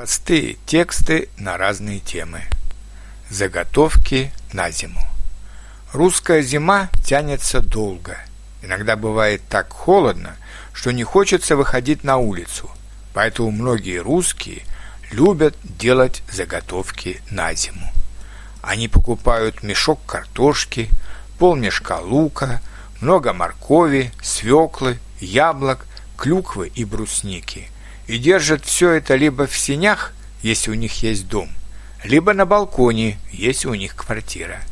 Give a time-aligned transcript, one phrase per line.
[0.00, 2.44] Простые тексты на разные темы.
[3.28, 5.02] Заготовки на зиму.
[5.92, 8.16] Русская зима тянется долго.
[8.62, 10.36] Иногда бывает так холодно,
[10.72, 12.70] что не хочется выходить на улицу.
[13.12, 14.62] Поэтому многие русские
[15.10, 17.92] любят делать заготовки на зиму.
[18.62, 20.88] Они покупают мешок картошки,
[21.38, 22.62] полмешка лука,
[23.02, 25.84] много моркови, свеклы, яблок,
[26.16, 27.68] клюквы и брусники–
[28.10, 31.48] и держат все это либо в сенях, если у них есть дом,
[32.02, 34.62] либо на балконе, если у них квартира.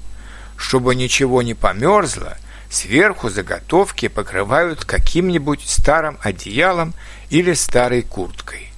[0.57, 2.37] Чтобы ничего не померзло,
[2.69, 6.95] сверху заготовки покрывают каким-нибудь старым одеялом
[7.31, 8.73] или старой курткой.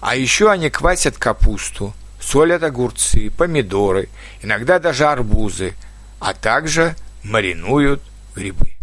[0.00, 4.08] А еще они квасят капусту, солят огурцы, помидоры,
[4.42, 5.74] иногда даже арбузы,
[6.20, 8.00] а также маринуют
[8.36, 8.74] грибы.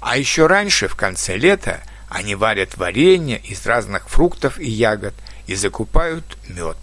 [0.00, 5.14] А еще раньше, в конце лета, они варят варенье из разных фруктов и ягод
[5.46, 6.76] и закупают мед.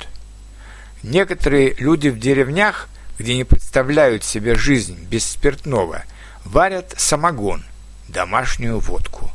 [1.02, 2.88] Некоторые люди в деревнях,
[3.20, 6.04] где не представляют себе жизнь без спиртного,
[6.46, 7.63] варят самогон,
[8.07, 9.32] домашнюю водку.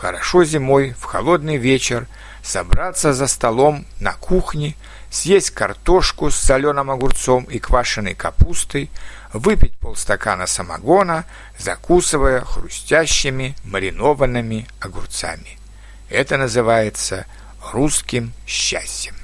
[0.00, 2.06] Хорошо зимой, в холодный вечер,
[2.40, 4.76] собраться за столом на кухне,
[5.10, 8.90] съесть картошку с соленым огурцом и квашеной капустой,
[9.32, 11.24] выпить полстакана самогона,
[11.58, 15.58] закусывая хрустящими маринованными огурцами.
[16.08, 17.26] Это называется
[17.72, 19.17] русским счастьем.